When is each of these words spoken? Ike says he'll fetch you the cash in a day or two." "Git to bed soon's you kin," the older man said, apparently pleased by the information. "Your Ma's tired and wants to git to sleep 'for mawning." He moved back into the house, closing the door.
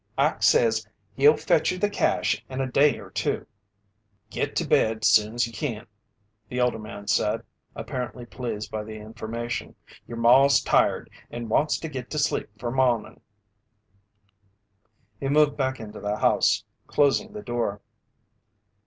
Ike 0.17 0.41
says 0.41 0.87
he'll 1.15 1.37
fetch 1.37 1.71
you 1.71 1.77
the 1.77 1.87
cash 1.87 2.43
in 2.49 2.59
a 2.59 2.65
day 2.65 2.97
or 2.97 3.11
two." 3.11 3.45
"Git 4.31 4.55
to 4.55 4.65
bed 4.67 5.05
soon's 5.05 5.45
you 5.45 5.53
kin," 5.53 5.85
the 6.49 6.59
older 6.59 6.79
man 6.79 7.05
said, 7.05 7.43
apparently 7.75 8.25
pleased 8.25 8.71
by 8.71 8.83
the 8.83 8.95
information. 8.95 9.75
"Your 10.07 10.17
Ma's 10.17 10.59
tired 10.59 11.07
and 11.29 11.51
wants 11.51 11.77
to 11.77 11.87
git 11.87 12.09
to 12.09 12.17
sleep 12.17 12.49
'for 12.57 12.71
mawning." 12.71 13.21
He 15.19 15.27
moved 15.29 15.55
back 15.55 15.79
into 15.79 15.99
the 15.99 16.17
house, 16.17 16.63
closing 16.87 17.33
the 17.33 17.43
door. 17.43 17.79